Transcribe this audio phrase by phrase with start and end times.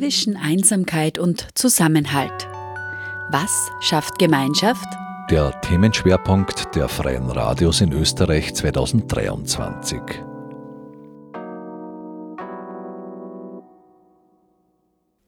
[0.00, 2.48] zwischen Einsamkeit und Zusammenhalt.
[3.30, 4.86] Was schafft Gemeinschaft?
[5.30, 10.00] Der Themenschwerpunkt der Freien Radios in Österreich 2023.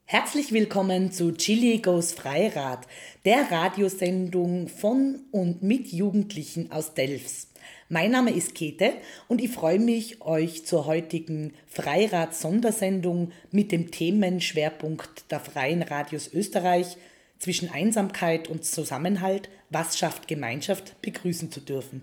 [0.06, 2.86] Herzlich willkommen zu Chili Goes Freirad,
[3.26, 7.51] der Radiosendung von und mit Jugendlichen aus Delfs.
[7.92, 8.94] Mein Name ist Käthe
[9.28, 16.96] und ich freue mich, euch zur heutigen Freirad-Sondersendung mit dem Themenschwerpunkt der Freien Radios Österreich
[17.38, 22.00] zwischen Einsamkeit und Zusammenhalt, was schafft Gemeinschaft, begrüßen zu dürfen.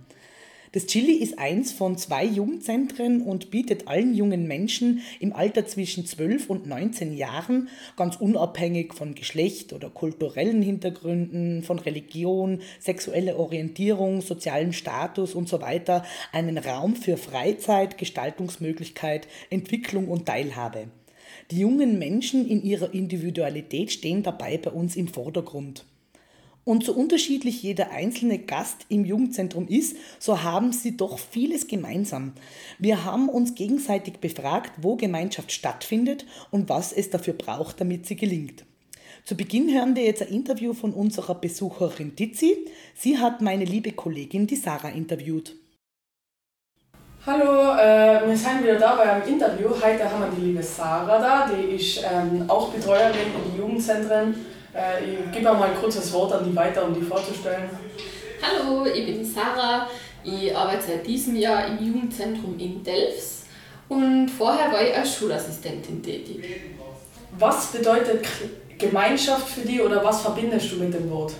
[0.71, 6.05] Das Chili ist eins von zwei Jugendzentren und bietet allen jungen Menschen im Alter zwischen
[6.05, 14.21] 12 und 19 Jahren, ganz unabhängig von Geschlecht oder kulturellen Hintergründen, von Religion, sexueller Orientierung,
[14.21, 20.89] sozialem Status und so weiter, einen Raum für Freizeit, Gestaltungsmöglichkeit, Entwicklung und Teilhabe.
[21.49, 25.83] Die jungen Menschen in ihrer Individualität stehen dabei bei uns im Vordergrund.
[26.65, 32.33] Und so unterschiedlich jeder einzelne Gast im Jugendzentrum ist, so haben sie doch vieles gemeinsam.
[32.77, 38.15] Wir haben uns gegenseitig befragt, wo Gemeinschaft stattfindet und was es dafür braucht, damit sie
[38.15, 38.65] gelingt.
[39.25, 42.65] Zu Beginn hören wir jetzt ein Interview von unserer Besucherin Tizi.
[42.95, 45.55] Sie hat meine liebe Kollegin, die Sarah, interviewt.
[47.25, 49.69] Hallo, äh, wir sind wieder da bei einem Interview.
[49.69, 54.33] Heute haben wir die liebe Sarah da, die ist ähm, auch Betreuerin in Jugendzentren
[54.73, 57.69] ich gebe mal kurz das Wort an die weiter, um die vorzustellen.
[58.41, 59.87] Hallo, ich bin Sarah.
[60.23, 63.45] Ich arbeite seit diesem Jahr im Jugendzentrum in Delfs
[63.87, 66.43] und vorher war ich als Schulassistentin tätig.
[67.37, 68.25] Was bedeutet
[68.77, 71.33] Gemeinschaft für dich oder was verbindest du mit dem Wort?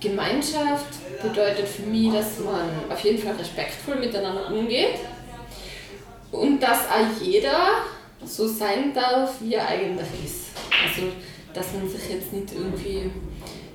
[0.00, 5.00] Gemeinschaft bedeutet für mich, dass man auf jeden Fall respektvoll miteinander umgeht
[6.30, 7.82] und dass auch jeder
[8.24, 10.46] so sein darf, wie er eigentlich ist.
[10.84, 11.08] Also
[11.58, 13.10] dass man sich jetzt nicht irgendwie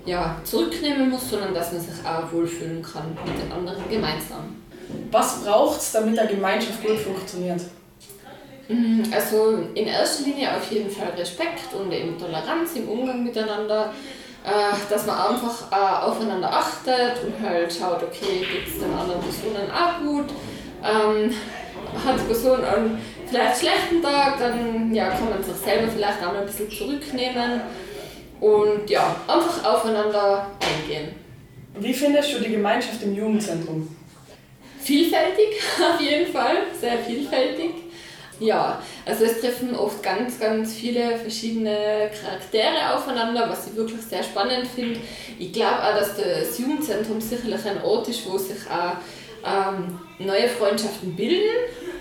[0.06, 4.56] ja, zurücknehmen muss, sondern dass man sich auch wohlfühlen kann mit den anderen gemeinsam.
[5.12, 7.62] Was braucht es, damit eine Gemeinschaft gut funktioniert?
[8.68, 13.94] Mhm, also in erster Linie auf jeden Fall Respekt und eben Toleranz im Umgang miteinander,
[14.44, 19.22] äh, dass man einfach äh, aufeinander achtet und halt schaut, okay, geht es den anderen
[19.22, 20.30] Personen auch gut,
[20.84, 21.34] ähm,
[22.06, 23.02] hat die Person einen
[23.34, 27.62] vielleicht schlechten Tag, dann ja, kann man sich selber vielleicht auch mal ein bisschen zurücknehmen
[28.40, 31.16] und ja, einfach aufeinander eingehen.
[31.80, 33.96] Wie findest du die Gemeinschaft im Jugendzentrum?
[34.80, 35.48] Vielfältig,
[35.94, 37.72] auf jeden Fall, sehr vielfältig.
[38.40, 44.24] Ja, also es treffen oft ganz, ganz viele verschiedene Charaktere aufeinander, was ich wirklich sehr
[44.24, 45.00] spannend finde.
[45.40, 48.98] Ich glaube auch, dass das Jugendzentrum sicherlich ein Ort ist, wo sich auch
[49.46, 51.50] ähm, neue Freundschaften bilden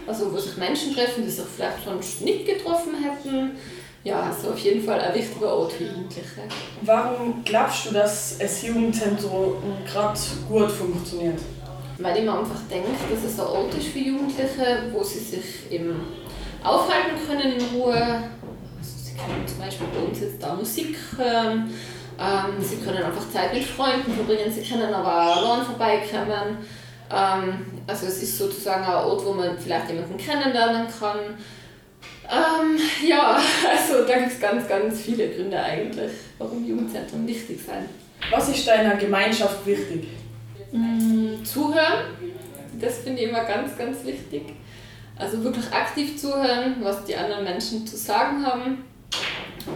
[0.06, 3.52] also wo sich Menschen treffen, die sich vielleicht sonst nicht getroffen hätten.
[4.04, 6.42] Ja, also auf jeden Fall ein wichtiger Ort für Jugendliche.
[6.82, 9.54] Warum glaubst du, dass das Jugendzentrum
[9.86, 10.18] gerade
[10.48, 11.38] gut funktioniert?
[11.98, 15.70] Weil ich mir einfach denke, dass es ein Ort ist für Jugendliche, wo sie sich
[15.70, 16.00] eben
[16.64, 17.94] aufhalten können in Ruhe.
[17.94, 21.72] Also sie können zum Beispiel bei uns jetzt da Musik hören,
[22.18, 26.58] ähm, sie können einfach Zeit mit Freunden verbringen, sie können aber auch allein vorbeikommen.
[27.12, 31.18] Ähm, also es ist sozusagen ein Ort, wo man vielleicht jemanden kennenlernen kann.
[32.30, 33.38] Ähm, ja,
[33.70, 37.88] also da gibt es ganz, ganz viele Gründe eigentlich, warum Jugendzentren wichtig sind.
[38.30, 40.08] Was ist deiner Gemeinschaft wichtig?
[40.70, 42.04] Mm, zuhören,
[42.80, 44.54] das finde ich immer ganz, ganz wichtig.
[45.18, 48.84] Also wirklich aktiv zuhören, was die anderen Menschen zu sagen haben.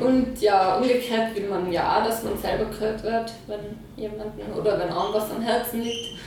[0.00, 3.60] Und ja, umgekehrt will man ja dass man selber gehört wird, wenn
[3.96, 6.18] jemanden oder wenn einem was am Herzen liegt.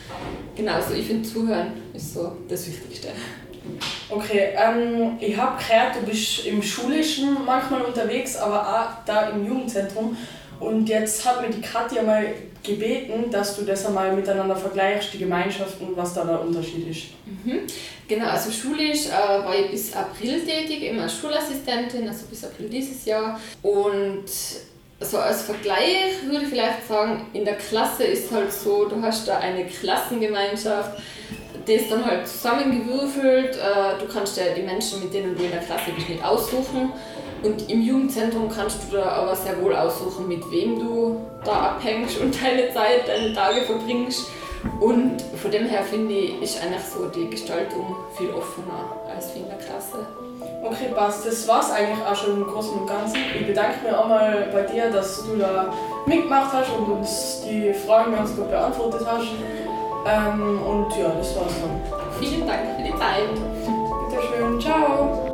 [0.56, 3.10] Genau, also ich finde Zuhören ist so das Wichtigste.
[4.10, 9.46] Okay, ähm, ich habe gehört, du bist im Schulischen manchmal unterwegs, aber auch da im
[9.46, 10.18] Jugendzentrum.
[10.60, 12.34] Und jetzt hat mir die Katja mal
[12.64, 17.04] gebeten, dass du das einmal miteinander vergleichst, die Gemeinschaften, was da der Unterschied ist.
[17.26, 17.62] Mhm.
[18.08, 22.70] Genau, also schulisch äh, war ich bis April tätig, immer als Schulassistentin, also bis April
[22.70, 23.40] dieses Jahr.
[23.62, 24.26] Und
[25.00, 29.28] so als Vergleich würde ich vielleicht sagen, in der Klasse ist halt so, du hast
[29.28, 31.00] da eine Klassengemeinschaft,
[31.68, 35.52] die ist dann halt zusammengewürfelt, äh, du kannst ja die Menschen, mit denen du in
[35.52, 36.92] der Klasse bist, nicht aussuchen.
[37.44, 42.20] Und im Jugendzentrum kannst du da aber sehr wohl aussuchen, mit wem du da abhängst
[42.20, 44.28] und deine Zeit, deine Tage verbringst.
[44.82, 49.40] Und von dem her finde ich, ist eigentlich so die Gestaltung viel offener als wie
[49.40, 50.06] in der Klasse.
[50.62, 51.26] Okay, passt.
[51.26, 53.18] Das war's eigentlich auch schon im Großen und Ganzen.
[53.40, 55.74] Ich bedanke mich auch mal bei dir, dass du da
[56.06, 59.28] mitgemacht hast und uns die Fragen ganz gut beantwortet hast.
[60.06, 62.20] Ähm, und ja, das war's dann.
[62.20, 63.30] Vielen Dank für die Zeit.
[64.10, 64.60] Bitteschön.
[64.60, 65.29] Ciao.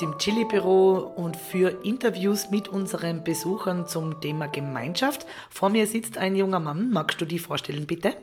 [0.00, 5.26] Sitze im Chili-Büro und führe Interviews mit unseren Besuchern zum Thema Gemeinschaft.
[5.50, 6.90] Vor mir sitzt ein junger Mann.
[6.90, 8.16] Magst du dich vorstellen, bitte?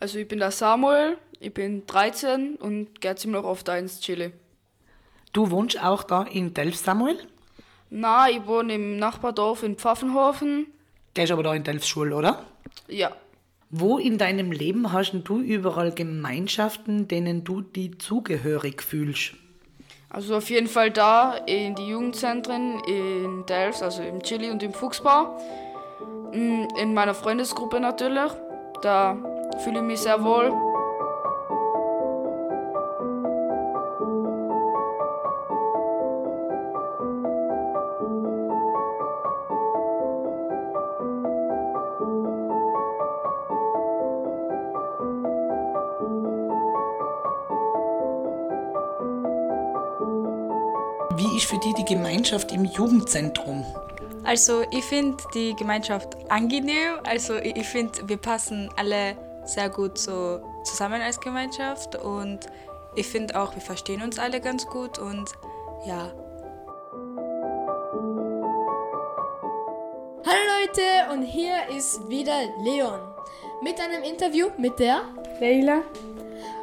[0.00, 4.32] Also ich bin der Samuel, ich bin 13 und gehe ziemlich oft da ins Chili.
[5.32, 7.18] Du wohnst auch da in Delft, Samuel?
[7.90, 10.66] Na, ich wohne im Nachbardorf in Pfaffenhofen.
[11.14, 12.44] Der ist aber da in Delft Schule, oder?
[12.88, 13.12] Ja.
[13.70, 19.34] Wo in deinem Leben hast du überall Gemeinschaften, denen du die zugehörig fühlst?
[20.12, 24.74] Also auf jeden Fall da in die Jugendzentren in Delft, also im Chili und im
[24.74, 25.38] Fuchsbau.
[26.32, 28.30] Mm, in meiner Freundesgruppe natürlich.
[28.82, 29.16] Da
[29.64, 30.52] fühle ich mich sehr wohl.
[52.52, 53.64] Im Jugendzentrum?
[54.24, 56.94] Also ich finde die Gemeinschaft angenehm.
[57.04, 62.40] Also ich, finde, wir passen alle sehr gut so zusammen als Gemeinschaft und
[62.94, 65.28] ich finde auch, wir verstehen uns alle ganz gut und
[65.86, 66.12] ja.
[70.24, 73.00] Hallo Leute und hier ist wieder Leon
[73.62, 75.02] mit einem Interview mit der
[75.40, 75.82] Leila.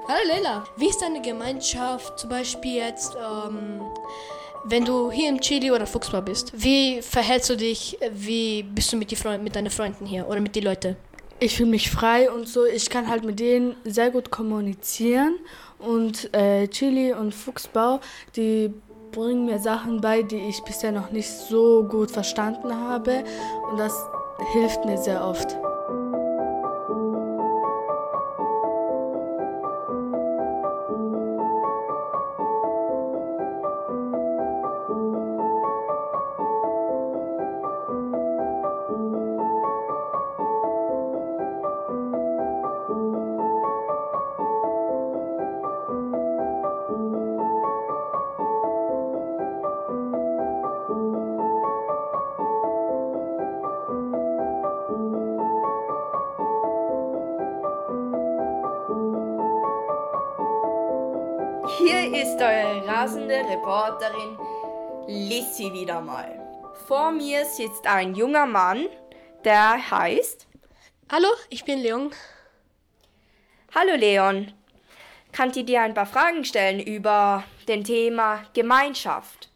[0.08, 3.82] Hallo Leila, wie ist deine Gemeinschaft zum Beispiel jetzt, ähm,
[4.66, 6.52] wenn du hier im Chili oder Fuchsbau bist?
[6.56, 10.40] Wie verhältst du dich, wie bist du mit, die Freund mit deinen Freunden hier oder
[10.40, 10.96] mit den Leuten?
[11.40, 12.66] Ich fühle mich frei und so.
[12.66, 15.40] Ich kann halt mit denen sehr gut kommunizieren.
[15.80, 18.02] Und äh, Chili und Fuchsbau,
[18.36, 18.74] die
[19.12, 23.24] bringen mir Sachen bei, die ich bisher noch nicht so gut verstanden habe.
[23.72, 23.94] Und das
[24.52, 25.58] hilft mir sehr oft.
[63.46, 64.38] Reporterin
[65.08, 66.36] Lissy wieder mal.
[66.88, 68.88] Vor mir sitzt ein junger Mann,
[69.44, 70.48] der heißt.
[71.12, 72.12] Hallo, ich bin Leon.
[73.74, 74.54] Hallo Leon.
[75.32, 79.50] Kann ich dir ein paar Fragen stellen über den Thema Gemeinschaft?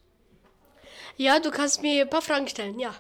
[1.17, 2.93] Ja, du kannst mir ein paar Fragen stellen, ja.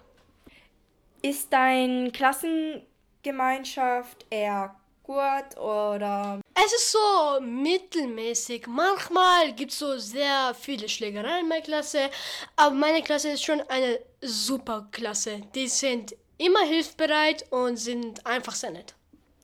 [1.21, 8.67] Ist dein Klassengemeinschaft eher gut oder Es ist so mittelmäßig.
[8.67, 12.09] Manchmal gibt es so sehr viele Schlägereien in meiner Klasse,
[12.55, 15.41] aber meine Klasse ist schon eine super Klasse.
[15.55, 18.93] Die sind immer hilfsbereit und sind einfach sehr nett.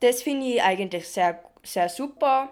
[0.00, 2.48] Das finde ich eigentlich sehr, sehr super.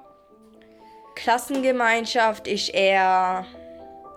[1.14, 3.46] Klassengemeinschaft ist eher.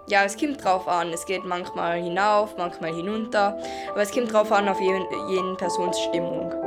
[0.08, 1.14] Ja, es kommt drauf an.
[1.14, 3.58] Es geht manchmal hinauf, manchmal hinunter.
[3.90, 6.61] Aber es kommt drauf an, auf jeden, jeden Persons Stimmung.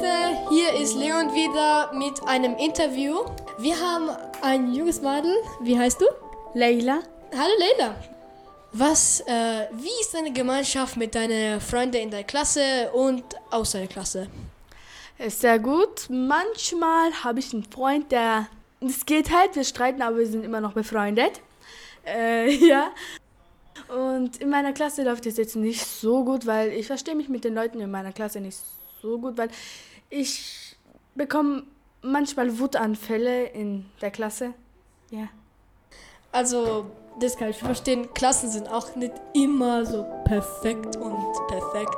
[0.00, 3.18] Leute, hier ist Leon wieder mit einem Interview.
[3.58, 4.08] Wir haben
[4.40, 5.34] ein junges Mädel.
[5.60, 6.06] Wie heißt du?
[6.54, 7.00] Leila.
[7.32, 7.94] Hallo Leila.
[8.72, 13.88] Was, äh, wie ist deine Gemeinschaft mit deinen Freunden in der Klasse und außer der
[13.88, 14.28] Klasse?
[15.26, 16.08] Sehr gut.
[16.08, 18.48] Manchmal habe ich einen Freund, der.
[18.80, 21.42] Es geht halt, wir streiten, aber wir sind immer noch befreundet.
[22.06, 22.90] Äh, ja.
[23.88, 27.44] Und in meiner Klasse läuft es jetzt nicht so gut, weil ich verstehe mich mit
[27.44, 28.56] den Leuten in meiner Klasse nicht
[29.02, 29.50] so gut, weil
[30.10, 30.76] ich
[31.14, 31.62] bekomme
[32.02, 34.52] manchmal Wutanfälle in der Klasse.
[35.10, 35.28] Ja.
[36.32, 36.86] Also,
[37.18, 38.08] das kann ich verstehen.
[38.14, 41.96] Klassen sind auch nicht immer so perfekt und perfekt.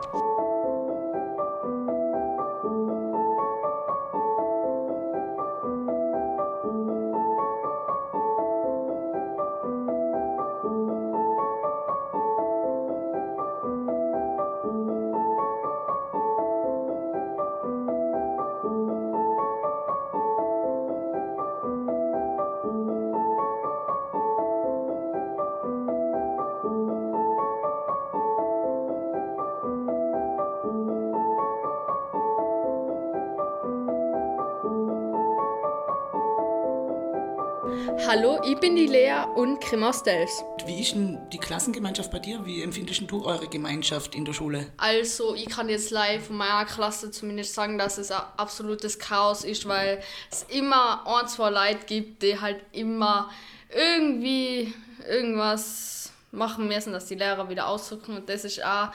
[38.14, 40.44] Hallo, ich bin die Lea und komme aus Delfs.
[40.66, 42.44] Wie ist denn die Klassengemeinschaft bei dir?
[42.44, 44.66] Wie empfindest du eure Gemeinschaft in der Schule?
[44.76, 49.44] Also, ich kann jetzt live von meiner Klasse zumindest sagen, dass es ein absolutes Chaos
[49.44, 53.30] ist, weil es immer ein, zwei Leute gibt, die halt immer
[53.74, 54.74] irgendwie
[55.08, 58.14] irgendwas machen müssen, dass die Lehrer wieder ausdrücken.
[58.14, 58.90] Und das ist auch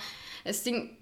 [0.46, 0.96] das Ding.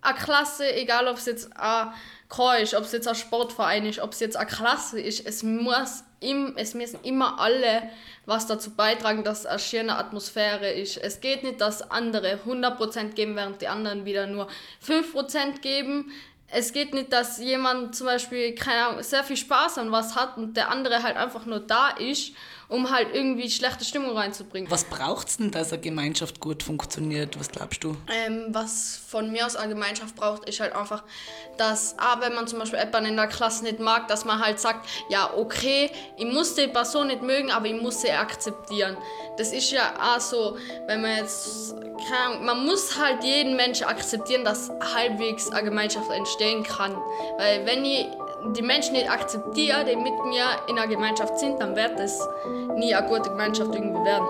[0.00, 1.92] Eine Klasse, egal ob es jetzt ein
[2.28, 5.42] Chor ist, ob es jetzt ein Sportverein ist, ob es jetzt eine Klasse ist, es
[5.42, 7.90] muss im, es müssen immer alle
[8.24, 10.96] was dazu beitragen, dass es eine schöne Atmosphäre ist.
[10.96, 14.48] Es geht nicht, dass andere 100% geben, während die anderen wieder nur
[14.84, 16.10] 5% geben.
[16.48, 20.36] Es geht nicht, dass jemand zum Beispiel keine Ahnung, sehr viel Spaß an was hat
[20.36, 22.32] und der andere halt einfach nur da ist
[22.68, 24.70] um halt irgendwie schlechte Stimmung reinzubringen.
[24.70, 27.38] Was braucht es denn, dass eine Gemeinschaft gut funktioniert?
[27.38, 27.96] Was glaubst du?
[28.12, 31.04] Ähm, was von mir aus eine Gemeinschaft braucht, ist halt einfach,
[31.58, 34.58] dass, ah, wenn man zum Beispiel jemanden in der Klasse nicht mag, dass man halt
[34.58, 38.96] sagt, ja, okay, ich muss die Person nicht mögen, aber ich muss sie akzeptieren.
[39.36, 40.56] Das ist ja auch so,
[40.86, 41.74] wenn man jetzt,
[42.08, 46.96] keine Ahnung, man muss halt jeden Menschen akzeptieren, dass halbwegs eine Gemeinschaft entstehen kann.
[47.38, 48.06] Weil wenn ich
[48.52, 52.18] die Menschen nicht akzeptiere, die mit mir in einer Gemeinschaft sind, dann wird es
[52.76, 54.26] nie eine gute Gemeinschaft irgendwie werden.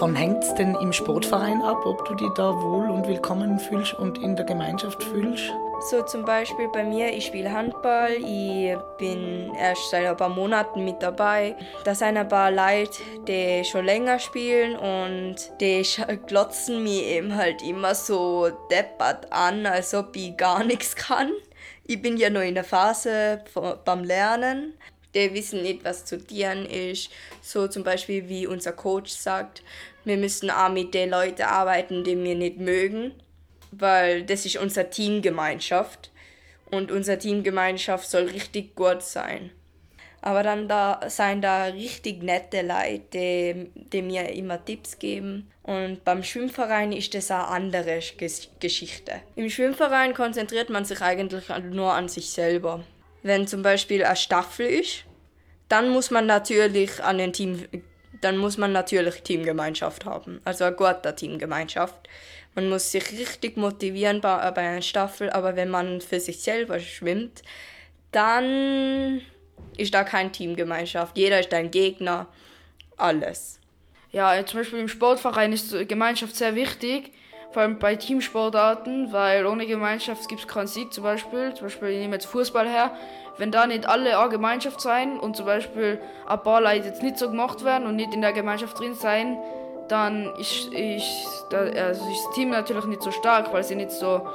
[0.00, 3.92] Wovon hängt es denn im Sportverein ab, ob du dich da wohl und willkommen fühlst
[3.92, 5.52] und in der Gemeinschaft fühlst?
[5.90, 10.86] So zum Beispiel bei mir, ich spiele Handball, ich bin erst seit ein paar Monaten
[10.86, 11.54] mit dabei.
[11.84, 15.84] Da sind ein paar Leute, die schon länger spielen und die
[16.26, 21.30] glotzen mich eben halt immer so deppert an, als ob ich gar nichts kann.
[21.84, 23.44] Ich bin ja noch in der Phase
[23.84, 24.72] beim Lernen
[25.14, 27.10] die wissen nicht, was zu tun ist.
[27.42, 29.62] So zum Beispiel, wie unser Coach sagt,
[30.04, 33.12] wir müssen auch mit den Leuten arbeiten, die wir nicht mögen,
[33.70, 36.10] weil das ist unsere Teamgemeinschaft
[36.70, 39.50] und unsere Teamgemeinschaft soll richtig gut sein.
[40.22, 45.50] Aber dann da sind da richtig nette Leute, die, die mir immer Tipps geben.
[45.62, 48.00] Und beim Schwimmverein ist das eine andere
[48.60, 49.12] Geschichte.
[49.36, 52.84] Im Schwimmverein konzentriert man sich eigentlich nur an sich selber.
[53.22, 55.04] Wenn zum Beispiel eine Staffel ist,
[55.68, 57.66] dann muss man natürlich an den Team,
[58.20, 62.08] dann muss man natürlich Teamgemeinschaft haben, also eine gute Teamgemeinschaft.
[62.54, 66.80] Man muss sich richtig motivieren bei, bei einer Staffel, aber wenn man für sich selber
[66.80, 67.42] schwimmt,
[68.12, 69.20] dann
[69.76, 71.16] ist da keine Teamgemeinschaft.
[71.16, 72.26] Jeder ist ein Gegner,
[72.96, 73.60] alles.
[74.12, 77.12] Ja, zum Beispiel im Sportverein ist Gemeinschaft sehr wichtig
[77.52, 81.52] vor allem bei Teamsportarten, weil ohne Gemeinschaft gibt es keinen Sieg zum Beispiel.
[81.54, 82.92] Zum Beispiel, ich nehme jetzt Fußball her,
[83.38, 87.18] wenn da nicht alle eine Gemeinschaft sein und zum Beispiel ein paar Leute jetzt nicht
[87.18, 89.38] so gemacht werden und nicht in der Gemeinschaft drin sein,
[89.88, 94.26] dann ist, ist, also ist das Team natürlich nicht so stark, weil sie nicht so,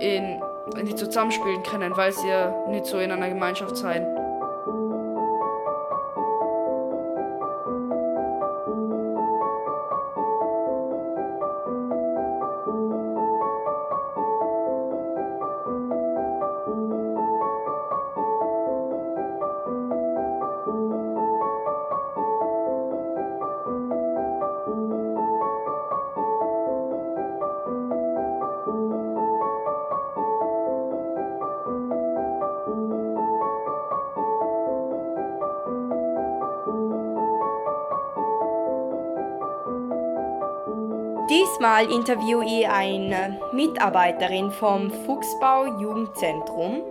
[0.00, 0.40] in,
[0.82, 4.04] nicht so zusammenspielen können, weil sie ja nicht so in einer Gemeinschaft sein.
[41.28, 46.84] Diesmal interviewe ich eine Mitarbeiterin vom Fuchsbau Jugendzentrum.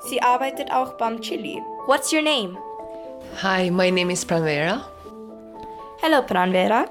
[0.00, 1.62] Sie arbeitet auch beim Chili.
[1.86, 2.58] What's your name?
[3.42, 4.82] Hi, my name is Pranvera.
[6.02, 6.84] Hello, Pranvera.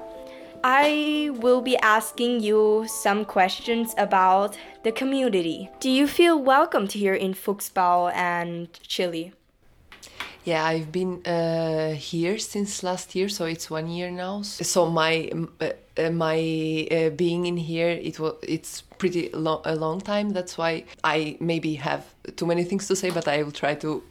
[0.64, 5.70] I will be asking you some questions about the community.
[5.78, 9.32] Do you feel welcomed here in Fuchsbau and Chile?
[10.42, 14.42] Yeah, I've been uh, here since last year, so it's one year now.
[14.42, 19.74] So my uh, uh, my uh, being in here it was it's pretty lo- a
[19.74, 20.30] long time.
[20.30, 22.04] That's why i maybe have
[22.36, 24.02] too many things to say but i will try to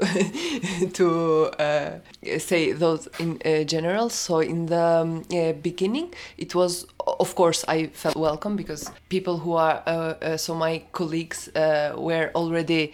[0.94, 2.00] to uh,
[2.38, 4.10] say those in uh, general.
[4.10, 9.38] So in the um, uh, beginning it was of course i felt welcome because people
[9.38, 12.94] who are uh, so my colleagues were already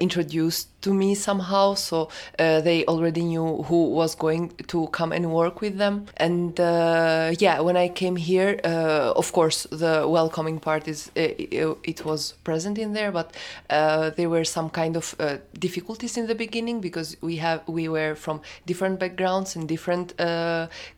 [0.00, 1.74] introduced to me somehow.
[1.74, 6.06] So they already knew who was going to come and work with them.
[6.16, 11.78] And yeah when i came here uh, of course the welcoming part is uh, it,
[11.84, 13.34] it was present in there but
[13.70, 15.14] uh, there were some kind of
[15.58, 20.16] difficulties in the beginning because we have we were from different backgrounds and different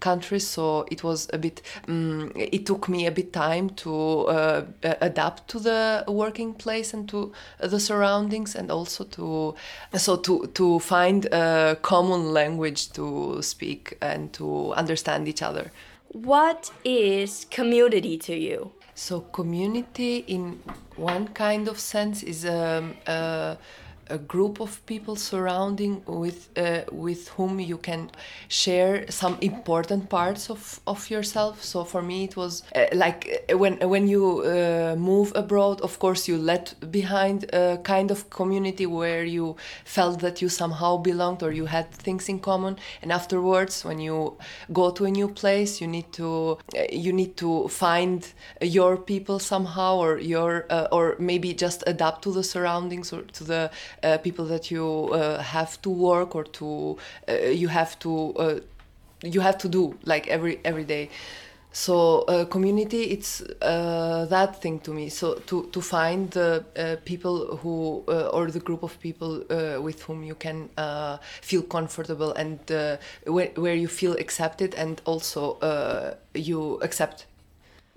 [0.01, 4.65] countries so it was a bit um, it took me a bit time to uh,
[5.01, 9.55] adapt to the working place and to the surroundings and also to
[9.97, 15.71] so to to find a common language to speak and to understand each other
[16.13, 18.73] what is community to you?
[18.95, 20.61] So community in
[20.97, 23.57] one kind of sense is um, uh,
[24.11, 28.11] a group of people surrounding with uh, with whom you can
[28.49, 31.63] share some important parts of, of yourself.
[31.63, 35.99] So for me it was uh, like uh, when when you uh, move abroad of
[35.99, 41.43] course you let behind a kind of community where you felt that you somehow belonged
[41.43, 42.77] or you had things in common.
[43.03, 44.37] And afterwards when you
[44.73, 49.39] go to a new place you need to uh, you need to find your people
[49.39, 53.71] somehow or your uh, or maybe just adapt to the surroundings or to the
[54.03, 56.97] uh, people that you uh, have to work or to
[57.29, 58.61] uh, you have to uh,
[59.23, 61.11] you have to do like every every day.
[61.71, 65.11] So uh, community it's uh, that thing to me.
[65.11, 69.45] So to, to find the uh, people who or the group of people
[69.81, 70.71] with whom you can
[71.43, 72.59] feel comfortable and
[73.27, 77.27] where, where you feel accepted and also you accept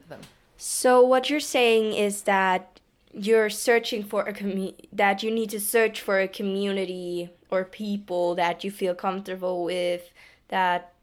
[0.09, 0.19] them.
[0.57, 2.80] So what you're saying is that
[3.13, 8.35] you're searching for a community that you need to search for a community or people
[8.35, 10.09] that you feel comfortable with
[10.47, 10.93] that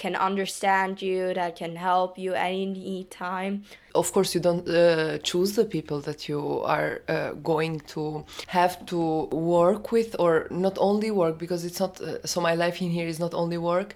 [0.00, 3.62] can understand you that can help you any time.
[3.94, 8.86] Of course you don't uh, choose the people that you are uh, going to have
[8.86, 9.00] to
[9.60, 13.06] work with or not only work because it's not uh, so my life in here
[13.06, 13.90] is not only work.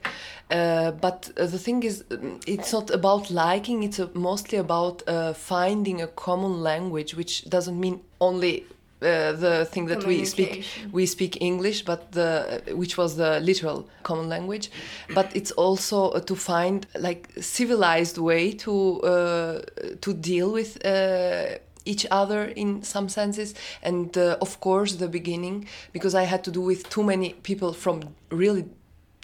[0.51, 6.03] Uh, but the thing is mm, it's not about liking it's mostly about uh, finding
[6.03, 8.67] a common language which doesn't mean only
[9.05, 13.89] uh, the thing that we speak we speak English, but the which was the literal
[14.03, 14.71] common language,
[15.15, 19.63] but it's also uh, to find like civilized way to uh,
[20.01, 23.55] to deal with uh, each other in some senses.
[23.83, 27.73] And uh, of course the beginning because i had to do with too many people
[27.73, 28.65] from really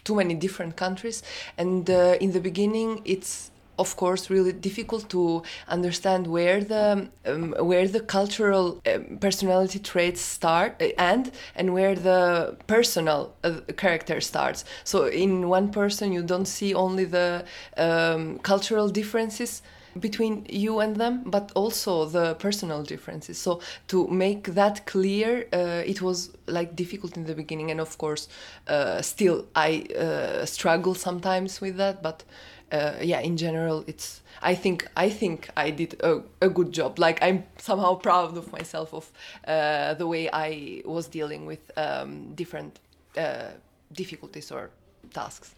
[0.03, 1.21] too many different countries.
[1.57, 7.53] And uh, in the beginning it's of course really difficult to understand where the um,
[7.59, 14.21] where the cultural um, personality traits start uh, end and where the personal uh, character
[14.21, 14.65] starts.
[14.83, 17.45] So in one person you don't see only the
[17.77, 19.61] um, cultural differences
[19.99, 23.37] between you and them but also the personal differences.
[23.37, 27.97] So to make that clear uh, it was like difficult in the beginning and of
[27.97, 28.27] course
[28.67, 32.23] uh, still i uh, struggle sometimes with that but
[32.71, 34.21] uh, yeah, in general, it's.
[34.41, 36.99] I think I think I did a, a good job.
[36.99, 39.11] Like I'm somehow proud of myself of
[39.47, 42.79] uh, the way I was dealing with um, different
[43.17, 43.51] uh,
[43.91, 44.69] difficulties or
[45.13, 45.55] tasks.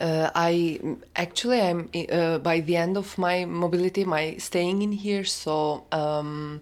[0.00, 0.80] Uh, I
[1.16, 5.24] actually I'm uh, by the end of my mobility, my staying in here.
[5.24, 6.60] So um,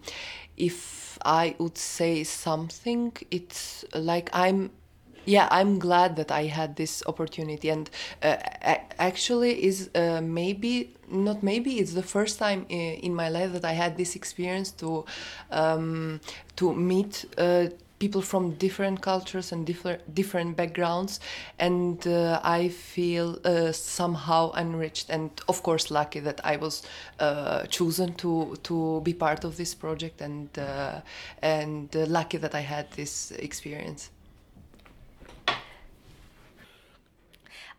[0.57, 4.71] if I would say something, it's like I'm
[5.24, 7.90] yeah i'm glad that i had this opportunity and
[8.22, 8.37] uh,
[8.98, 13.64] actually is uh, maybe not maybe it's the first time in, in, my life that
[13.64, 15.04] i had this experience to
[15.50, 16.20] um,
[16.56, 17.66] to meet uh,
[17.98, 21.20] people from different cultures and different different backgrounds
[21.61, 26.82] and uh, i feel uh, somehow enriched and of course lucky that i was
[27.20, 31.00] uh, chosen to to be part of this project and uh,
[31.42, 34.11] and lucky that i had this experience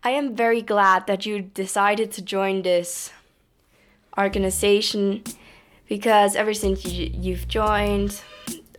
[0.06, 3.10] I am very glad that you decided to join this
[4.18, 5.24] organization
[5.88, 8.20] because ever since you, you've joined,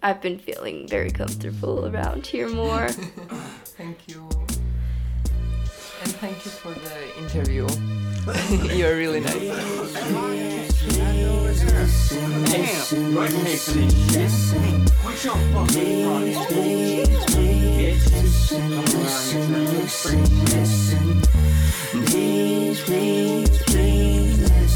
[0.04, 2.90] I've been feeling very comfortable around here more.
[3.76, 4.30] thank you.
[6.04, 7.68] And thank you for the interview.
[8.78, 10.62] You're really nice.
[10.88, 11.26] Damn.
[22.06, 24.36] Please, please, please.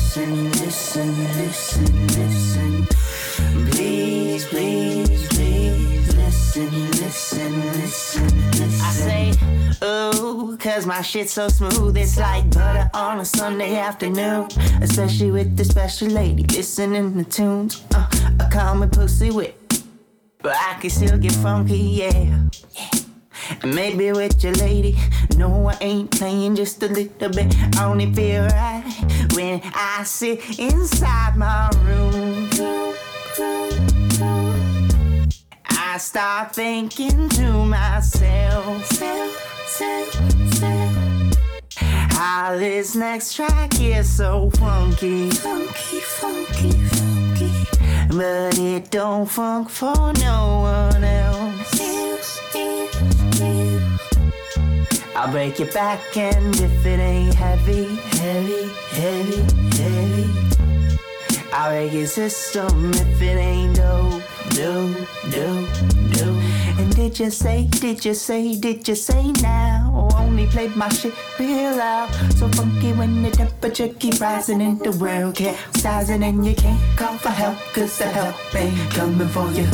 [0.09, 2.87] listen, listen, listen, listen.
[3.71, 8.68] Please, please, please, listen, listen, listen, listen.
[10.59, 11.95] Cause my shit's so smooth.
[11.95, 14.49] It's like butter on a Sunday afternoon.
[14.81, 17.81] Especially with the special lady listening to tunes.
[17.95, 18.09] Uh,
[18.41, 19.55] I call me pussy whip.
[20.41, 22.47] But I can still get funky, yeah.
[23.61, 24.97] And maybe with your lady,
[25.37, 27.55] no, I ain't playing just a little bit.
[27.77, 28.83] I only feel right
[29.33, 32.49] when I sit inside my room.
[35.69, 39.58] I start thinking to myself, self, self, self,
[42.11, 47.51] how this next track is so funky, funky, funky, funky.
[48.09, 51.79] But it don't funk for no one else.
[55.15, 57.85] I'll break your back and if it ain't heavy,
[58.17, 59.41] heavy, heavy,
[59.77, 60.29] heavy.
[61.53, 64.23] I'll break your system if it ain't dope,
[64.55, 65.69] dope, dope,
[66.11, 66.48] dope
[66.99, 69.89] did you say, did you say, did you say now?
[69.95, 74.79] Oh, only played my shit real loud So funky when the temperature keep rising in
[74.79, 79.49] the world Capsizing and you can't call for help Cause the help ain't coming for
[79.51, 79.67] you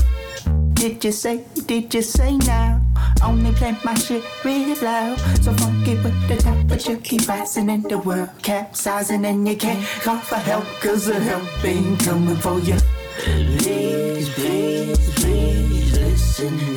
[0.76, 2.80] Did you say, did you say now?
[3.24, 5.18] Only play my shit real loud.
[5.42, 10.20] So funky with the temperature keep rising in the world capsizing and you can't call
[10.20, 12.78] for help cause the help ain't coming for you.
[13.18, 16.75] Please, please, please listen,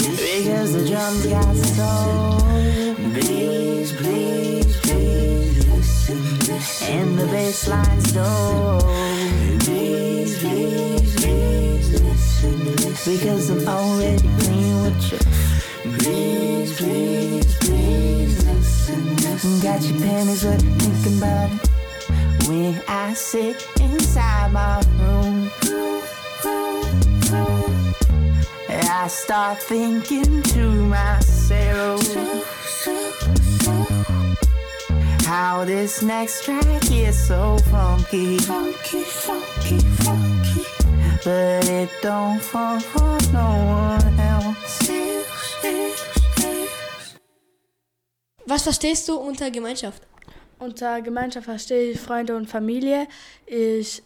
[0.68, 2.40] because the drums got soul.
[3.12, 8.12] Please, please, please listen, listen and the bass line's.
[9.64, 15.18] Please, please, please listen, listen because I'm already playing with you.
[15.98, 19.60] Please, please, please listen, listen.
[19.60, 25.77] Got your panties wet thinking about it when I sit inside my room.
[29.08, 32.02] I start thinking to myself
[35.24, 40.62] how this next track is so funky, funky, funky, funky.
[41.24, 43.48] But it don't funk for no
[43.80, 44.90] one else.
[48.46, 50.02] Was verstehst du unter Gemeinschaft?
[50.58, 53.08] Unter Gemeinschaft verstehe ich Freunde und Familie.
[53.46, 54.02] Ich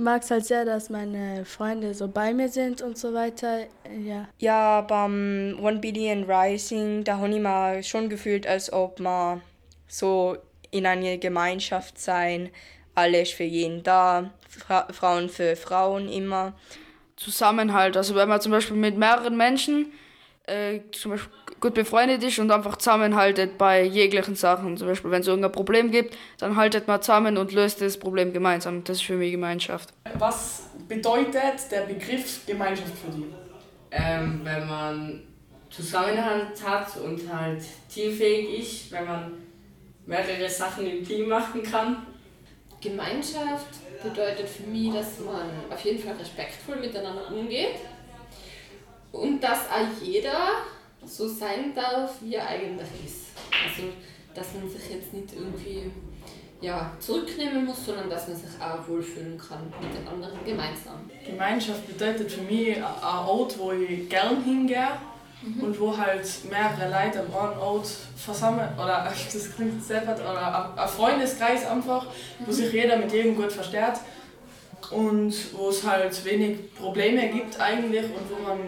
[0.00, 3.66] mag es halt sehr, dass meine Freunde so bei mir sind und so weiter.
[4.04, 4.28] Ja.
[4.38, 9.42] Ja, beim One Billion Rising, da habe ich mir schon gefühlt, als ob man
[9.86, 10.36] so
[10.70, 12.50] in einer Gemeinschaft sein,
[12.94, 16.54] alles für jeden da, Fra Frauen für Frauen immer.
[17.16, 19.92] Zusammenhalt, also wenn man zum Beispiel mit mehreren Menschen
[20.46, 24.76] äh, zum Beispiel gut befreundet ist und einfach zusammenhaltet bei jeglichen Sachen.
[24.76, 28.32] Zum Beispiel, wenn es irgendein Problem gibt, dann haltet man zusammen und löst das Problem
[28.32, 28.82] gemeinsam.
[28.84, 29.90] Das ist für mich Gemeinschaft.
[30.18, 33.26] Was bedeutet der Begriff Gemeinschaft für dich?
[33.90, 35.22] Ähm, wenn man
[35.70, 39.32] Zusammenhalt hat und halt teamfähig ist, wenn man
[40.06, 42.06] mehrere Sachen im Team machen kann.
[42.80, 43.68] Gemeinschaft
[44.02, 47.76] bedeutet für mich, dass man auf jeden Fall respektvoll miteinander umgeht
[49.12, 50.64] und dass auch jeder
[51.06, 53.26] so sein darf, wie er eigentlich ist.
[53.50, 53.88] Also,
[54.34, 55.90] dass man sich jetzt nicht irgendwie
[56.60, 61.10] ja, zurücknehmen muss, sondern dass man sich auch wohlfühlen kann mit den anderen gemeinsam.
[61.24, 64.88] Gemeinschaft bedeutet für mich ein Ort, wo ich gern hingehe
[65.42, 65.62] mhm.
[65.62, 70.88] und wo halt mehrere Leute am einen Ort versammeln, oder das klingt selber, oder ein
[70.88, 72.46] Freundeskreis einfach, mhm.
[72.46, 73.94] wo sich jeder mit jedem gut versteht
[74.90, 78.58] und wo es halt wenig Probleme gibt eigentlich und wo man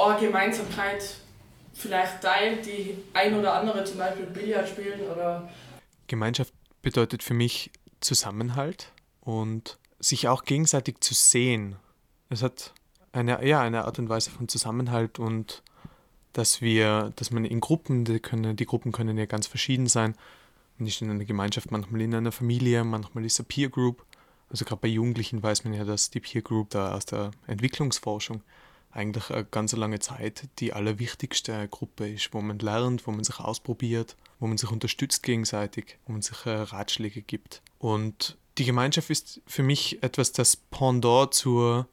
[0.00, 1.16] eine Gemeinsamkeit
[1.74, 5.48] vielleicht teilt, die ein oder andere zum Beispiel Billard spielen oder.
[6.06, 11.76] Gemeinschaft bedeutet für mich Zusammenhalt und sich auch gegenseitig zu sehen.
[12.30, 12.72] Es hat
[13.12, 15.62] eine, ja, eine Art und Weise von Zusammenhalt und
[16.32, 20.14] dass wir, dass man in Gruppen, die, können, die Gruppen können ja ganz verschieden sein.
[20.78, 24.04] Nicht in einer Gemeinschaft, manchmal in einer Familie, manchmal ist eine Peer Group.
[24.48, 28.42] Also gerade bei Jugendlichen weiß man ja, dass die Peer Group da aus der Entwicklungsforschung
[28.90, 33.38] eigentlich eine ganz lange Zeit die allerwichtigste Gruppe ist, wo man lernt, wo man sich
[33.38, 37.62] ausprobiert, wo man sich unterstützt gegenseitig, wo man sich äh, Ratschläge gibt.
[37.78, 41.86] Und die Gemeinschaft ist für mich etwas das Pendant zur,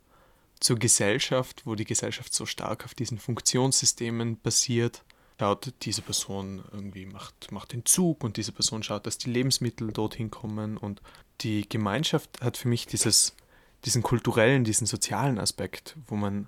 [0.60, 5.04] zur Gesellschaft, wo die Gesellschaft so stark auf diesen Funktionssystemen basiert.
[5.40, 9.92] Schaut, diese Person irgendwie macht, macht den Zug und diese Person schaut, dass die Lebensmittel
[9.92, 10.78] dorthin kommen.
[10.78, 11.02] Und
[11.42, 13.36] die Gemeinschaft hat für mich dieses,
[13.84, 16.48] diesen kulturellen, diesen sozialen Aspekt, wo man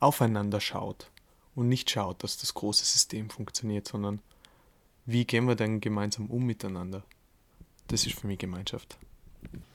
[0.00, 1.10] aufeinander schaut
[1.54, 4.20] und nicht schaut, dass das große System funktioniert, sondern
[5.06, 7.02] wie gehen wir denn gemeinsam um miteinander?
[7.88, 8.98] Das ist für mich Gemeinschaft.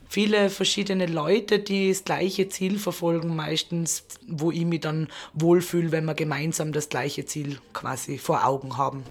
[0.07, 6.05] viele verschiedene Leute, die das gleiche Ziel verfolgen, meistens, wo ich mich dann wohlfühle, wenn
[6.05, 9.03] wir gemeinsam das gleiche Ziel quasi vor Augen haben.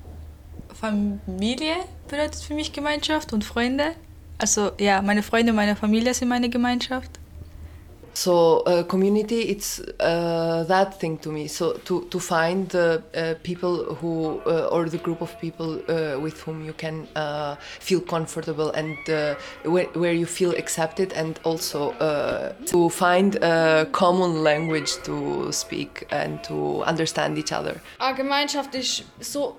[0.73, 1.75] Familie
[2.09, 3.95] bedeutet für mich Gemeinschaft und Freunde.
[4.39, 7.11] Also ja, meine Freunde und meine Familie sind meine Gemeinschaft.
[8.15, 11.49] So uh, community, it's uh, that thing to me.
[11.49, 16.21] So to to find the uh, people who uh, or the group of people uh,
[16.21, 18.97] with whom you can uh, feel comfortable and
[19.65, 21.95] where, where you feel accepted, and also
[22.67, 27.81] to find a common language to speak and to understand each other.
[27.99, 29.57] Eine Gemeinschaft ist so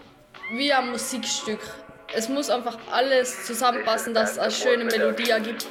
[0.51, 1.59] wie ein Musikstück.
[2.15, 5.65] Es muss einfach alles zusammenpassen, dass es eine schöne Melodie ergibt.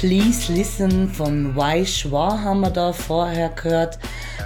[0.00, 3.98] Please Listen von Wai Schwa haben wir da vorher gehört.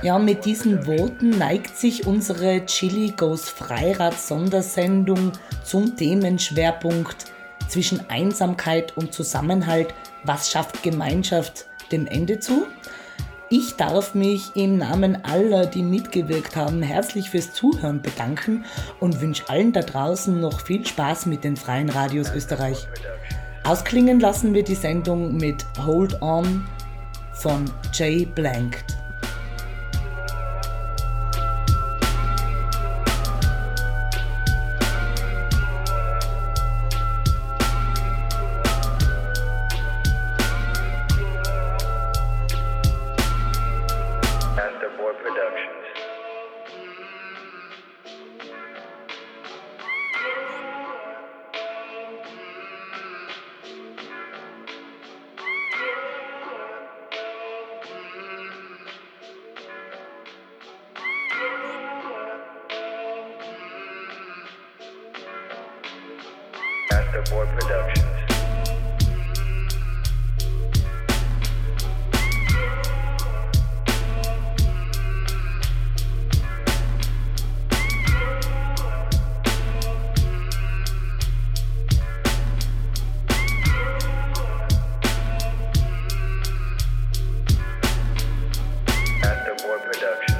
[0.02, 5.30] Ja, mit diesen Worten neigt sich unsere Chili Goes Freirad Sondersendung
[5.62, 7.26] zum Themenschwerpunkt
[7.68, 9.94] zwischen Einsamkeit und Zusammenhalt.
[10.24, 12.66] Was schafft Gemeinschaft dem Ende zu?
[13.48, 18.64] Ich darf mich im Namen aller, die mitgewirkt haben, herzlich fürs Zuhören bedanken
[18.98, 22.88] und wünsche allen da draußen noch viel Spaß mit den freien Radios Österreich.
[23.64, 26.66] Ausklingen lassen wir die Sendung mit Hold On
[27.32, 29.03] von Jay Blanked.
[89.78, 90.33] Production.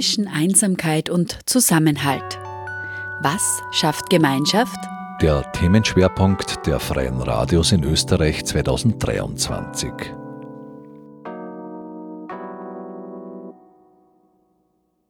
[0.00, 2.38] Zwischen Einsamkeit und Zusammenhalt.
[3.20, 4.78] Was schafft Gemeinschaft?
[5.20, 9.92] Der Themenschwerpunkt der Freien Radios in Österreich 2023.